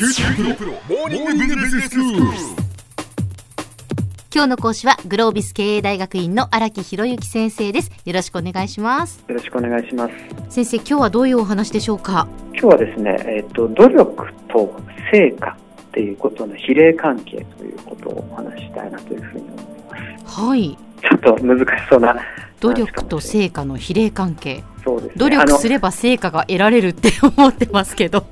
[0.00, 2.22] 九州大学モーニングビジネススクール。
[4.34, 10.14] 今日の講師はグロービス経営大学院の荒木博之先生ですよろしくお願いしますよろしくお願いします。
[10.48, 12.26] 先生今日はどういうお話でしょうか？
[12.52, 14.74] 今日はですね、えっ、と努力と
[15.12, 20.40] 成果っていうことの比例関係ということをお話ししたいなというふうに思います。
[20.40, 22.16] はいちょっと難しそうな
[22.60, 25.14] 努力と成果の比例関係そうですね。
[25.18, 28.24] 努力すれれば成果が得られるって思ってますけど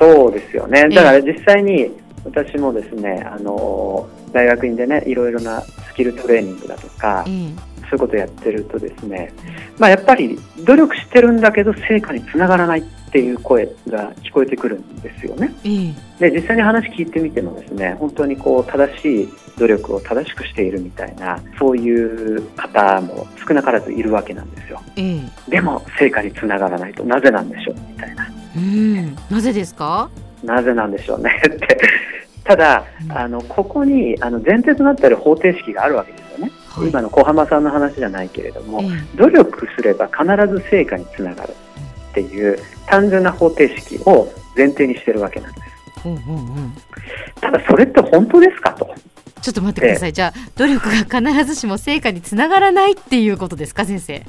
[0.00, 0.88] そうですよね。
[0.88, 1.90] だから実際に
[2.24, 7.70] 私もですね、あの大学院でね、いろいろなスキルトレーニングだとか、ええ。
[7.90, 9.32] そういうことやってるとですね、
[9.76, 15.52] まあやっぱり努力してるんだけど成果につながらないっていう声が聞こえてくるんですよね。
[15.64, 15.88] え
[16.20, 16.30] え。
[16.30, 24.80] で実際に話聞いてみてもですね本当にこう正しい努力を正しくしているみたいなそういう方も少なからずいるわけなんですよ。
[24.96, 25.50] ええ。
[25.50, 27.74] でも成果につながらないとなぜなんでしょう？
[27.74, 29.16] みたいなうん。
[29.30, 30.10] なぜですか？
[30.42, 31.78] なぜなんでしょうねって。
[32.44, 36.88] ただうんあのここにあの前提となっている方程式があるわけですよね、はい。
[36.88, 41.50] 今の小浜さんの話じゃないけれども、え努力すれば必ず成果につながる
[42.10, 45.66] っていう単純な方程式を前提にしてるわけなんです。
[46.06, 46.72] えうんうんうん。
[47.40, 48.92] ただそれって本当ですかと。
[49.42, 54.22] ちょっと待ってください、じゃあ努力が必ずしも成果につながらないっていうことですか先生？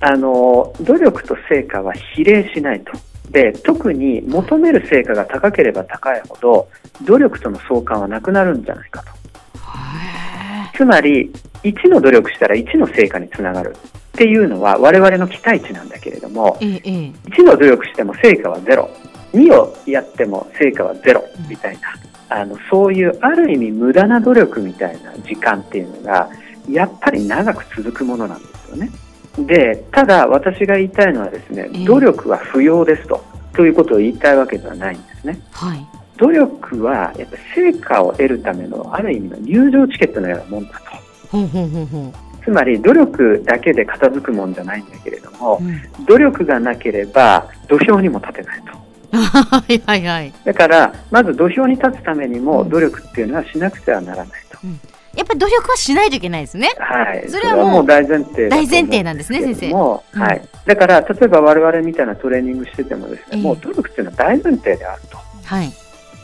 [0.00, 2.92] あの努力と成果は比例しないと。
[3.30, 6.68] で特に求める成果が高ければ高いほど
[7.04, 9.10] 努力との相関はなくなるんじゃないかと。
[9.10, 11.30] へつまり
[11.62, 13.76] 1の努力したら1の成果につながる。
[14.08, 16.80] っていうのは我々の期待値なんだけれどもええええ。
[16.84, 18.90] え1の努力しても成果はゼロ。
[19.32, 21.24] 2をやっても成果はゼロ。
[21.48, 21.80] みたいな。
[22.30, 26.28] あのそういうある意味無駄な努力みたいな時間っていうのが
[26.68, 28.90] やっぱり長く続くものなんですよね。
[29.46, 35.40] でただ私が言いたいのはですねええ努力は不要ですとということを言いたいわけではないんですね。
[35.52, 35.86] はい
[36.18, 41.38] 努力はやっぱ成果を得るためのある意味の入場チケットのようなもんだと。
[42.44, 48.78] つまり努力だけで片付くもんじゃないんだけれどもうん努力がなければ土俵にも立てないと。
[49.16, 54.58] はいはいはいだから、まず土俵に立つためにもうん努力っていうのはしなくてはならないと。
[55.18, 57.28] やっぱり努力はしないといけないですねはい。
[57.28, 60.48] それはもう大前提大前提なんですね先生もうんはい。
[60.64, 65.18] だから、例えば我々みたいなトレーニングしててもですね、ええもう努力っていうのは大前提であると。
[65.44, 65.72] はい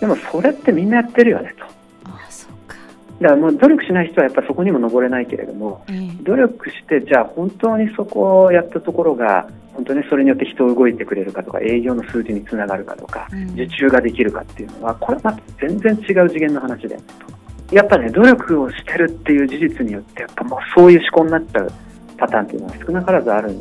[0.01, 1.65] でもそれってみんなやってるよねと。
[2.11, 2.77] ああそうか
[3.21, 17.34] だからもう努力しない人はやっぱそこにも登れないけれども、ええ努力して、じゃあ本当にそこをやったところが、本当にそれによって人を動いてくれるかとか、営業の数字につながるかとか、うん受注ができるかっていうのは、これはまた全然違う次元の話だよねと。
[17.75, 21.73] やっぱね、努力をしてるっていう事実によって、やっぱもうそういう思考になっちゃう
[22.17, 23.55] パターンっていうのは少なからずある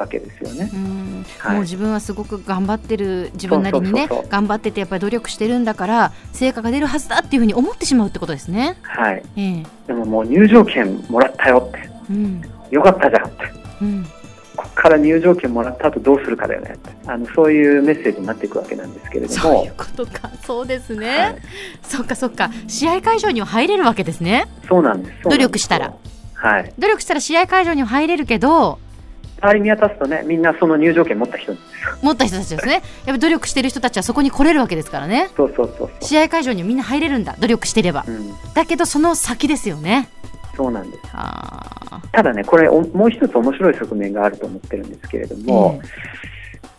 [0.00, 0.70] わけですよね。
[0.72, 8.76] うんはいもう自分はすごく頑張ってる自分なりにね頑張っててやっぱり努力してるんだから成果が出るはずだっていうふうに思ってしまうってことですね。
[8.82, 9.22] はい。
[9.36, 11.90] ええでももう入場券もらったよって。
[12.10, 13.36] うんよかったじゃんって。
[13.82, 14.06] うん
[14.74, 16.76] から入場券もらった後どうするかだよね。
[17.06, 19.74] あの、そういうメッセージになっていくわけなんですけれどもそういう。
[19.76, 21.36] ことかそうですね、はい
[21.82, 25.28] そっかそっか試合会場には入れるわけですねそうなんです。
[25.28, 25.94] 努力したら。
[26.34, 26.72] はい。
[26.78, 28.78] 努力したら試合会場には入れるけど
[29.42, 31.54] 周り見渡すとね、みんなその入場券持った人。
[32.02, 38.10] 持った人たちですねやっぱり努力してる人たちはそこに来れるわけですからねそうそうそうそ試合会場にはみんな入れるんだ努力してればう。
[38.10, 38.34] うん。
[38.54, 40.08] だけどその先ですよね
[40.60, 41.02] そうなんです。
[41.14, 45.86] あただね、これおもう一つ面白い側面があると思ってるんですけれどーも、え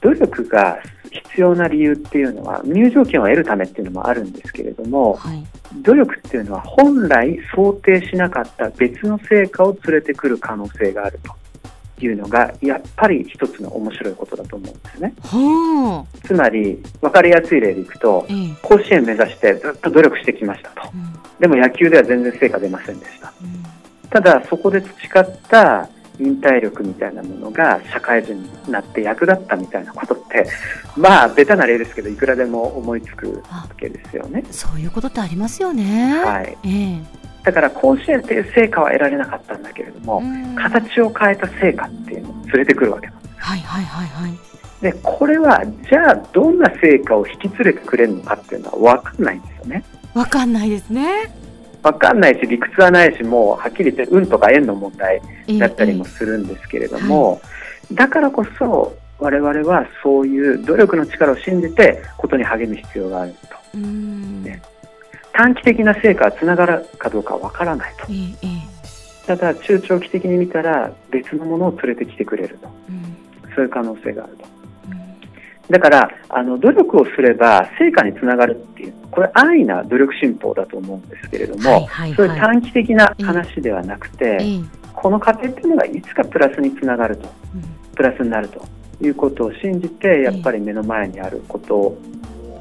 [0.01, 0.77] 努力が
[1.09, 5.43] 必要な理由っていうのは、入場券を得るためっていうのもあるんですけれどえも、はい
[5.81, 11.17] 努力っていうのは本来想定しなかった別の成果を連れてくる可能性がある
[11.97, 15.13] というのが、やっぱり一つの面白いことだと思うんですね。
[15.23, 20.87] はあつまり、わかりやすい例でいくと、ええ甲子園目指してずっと努力してきましたと。
[20.93, 23.33] うんでも野球では全然成果出ませんでした。
[23.41, 23.60] うん
[24.11, 25.89] ただそこで培った
[26.19, 30.47] 忍耐力みたいなものが社会人になって役立ったみたいなことって
[30.95, 34.44] まあベタな例ですけどいくらでも思いつくわけですよね。
[34.51, 36.22] そういうことってありますよね。
[36.23, 43.35] はい、ええだから甲子園っていう成果は得られなかったんだけれども、うん形を変えた成果っていうのを連れてくるわけなんです。
[43.37, 44.37] はいはいはいはい。
[44.81, 49.84] でこれはじゃあどんな成果を引き連れてくれるのかっていうのは分かんないんですよね。
[50.13, 51.34] わかんないですね。
[51.83, 57.41] 分かんないし理屈はないしもうはっきり言って運とか縁の問題ええだったりもするんですけれども、
[57.93, 63.35] だからこそ我々はそういう努力の力を信じてことに励む必要がある
[63.73, 63.78] と。
[63.78, 64.61] ね。
[65.33, 68.11] 短期的な成果はつながるかどうかわからないと。
[68.11, 68.47] えええ
[69.23, 69.27] え。
[69.27, 72.69] ただ中長期的に見たら別のものを連れてきてくれると。
[72.89, 73.53] うん。
[73.55, 74.45] そういう可能性があると。
[74.45, 74.50] うん
[75.72, 87.62] だからあの努力をすれば成果につながるっていうこれ安易な努力信奉だと思うんですけれども、はいはいそういうはい短期的な話ではなくて、ええこの過程っていうのがいつかプラスにつながるとうん
[87.96, 88.64] プラスになると
[89.02, 91.97] いうことを信じてやっぱり目の前にあること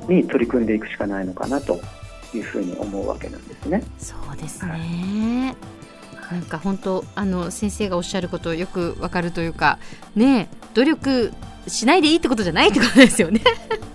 [0.09, 1.81] に取り組んでいくしかないのかなと
[2.33, 3.83] いうふうに思うわけなんですね。
[3.99, 5.57] そうですね。
[6.31, 9.79] なんか本当あの先生がおっしゃることよくわかるというか
[10.15, 11.33] ね努力
[11.67, 13.41] しないでいいってことじゃないってことですよね。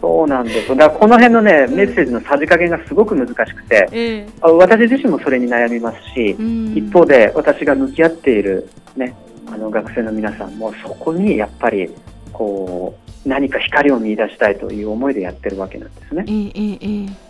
[0.02, 6.32] そうなんですだからこの辺のねメッセージのさじ加減がすごく難しくてええあ私自身もそれに悩みますし
[6.76, 9.16] 一方で私が向き合っている、ね、
[9.48, 11.90] あの学生の皆さんもそこにやっぱり
[12.31, 12.96] こ
[13.26, 16.31] う何か光を見出したいという思いでやってるわけなんですねえ。
[16.31, 17.26] ええええ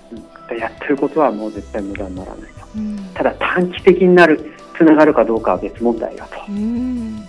[0.55, 2.67] でやってることはもう絶対無駄にならないと。
[2.75, 6.39] うんただ短期的になるつながるかどうかは別問題だと。
[6.49, 7.27] うん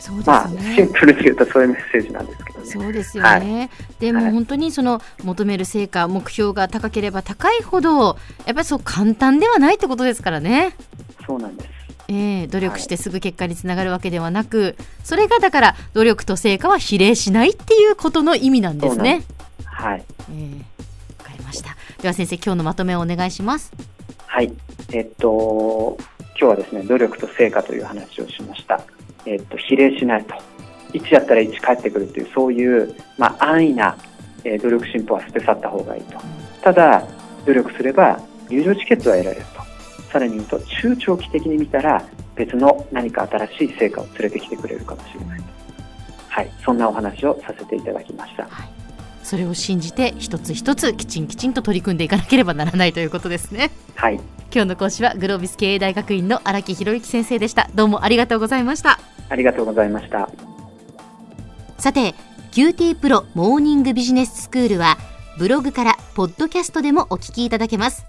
[0.00, 0.74] そうですまあね。
[0.76, 2.66] シンプルに言うとそういうメッセージなんですけどね。
[2.66, 8.16] そうですよね、でもはい本当にその求める成果目標が高ければ高いほど
[8.46, 10.74] やっぱりそう簡単ではないってことですからね。
[11.26, 11.68] そうなんです。
[12.08, 19.24] ええ努力してすぐ結果につながるわけではなく、それがだから努力と成果は比例しないっていうことの意味なんですね。
[19.64, 20.04] はい。
[20.32, 20.58] ええ
[21.18, 21.76] わかりました。
[22.00, 23.72] では先生今日のまとめをお願いします。
[24.26, 24.52] はい。
[24.92, 25.98] えっと、
[26.40, 28.80] 今日はですね、努力と成果という話をしました。
[29.26, 30.34] えっと、比例しないと。
[30.92, 33.96] 1やったら1返ってくるという、そういう、まあ、安易な、
[34.44, 36.18] えー努力進歩は捨て去った方がいいと。
[36.62, 37.04] ただ、
[37.44, 39.62] 努力すれば、入場チケットは得られると。
[40.12, 42.04] さらに言うと、中長期的に見たら、
[42.36, 45.44] 別の何か新しい成果を連れてきてくれるかもしれないと。
[46.28, 46.50] はい。
[46.64, 48.48] そんなお話をさせていただきました。
[49.28, 53.70] それを信じて一つ一つきちんきちんと取り組んでいかなければならないということですね。
[53.94, 54.14] はい。
[54.50, 57.68] 今日の講師はグロービス経営大学院の荒木博之先生でした。
[57.74, 58.98] どうもありがとうございました。
[59.28, 60.30] ありがとうございました。
[61.76, 62.14] さて
[62.52, 64.96] QT プロモーニングビジネススクールは
[65.38, 68.06] ブログからポッドキャストでもお聞きいただけます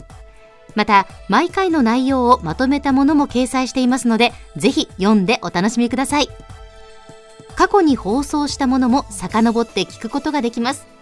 [0.75, 6.29] また毎回の内容をまとめたものも掲載していますのでぜひ読んでお楽しみください
[7.55, 10.98] 過去に放送したものも遡って聞くことができます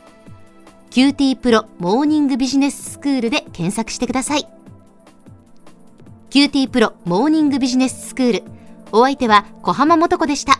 [0.90, 4.48] QT プロモーニングビジネススクールで検索してください。
[6.30, 8.44] QT プロモーニングビジネススクール。
[8.92, 10.60] お相手は小浜もとこでした。